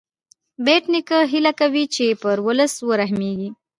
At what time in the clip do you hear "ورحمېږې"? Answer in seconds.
2.89-3.49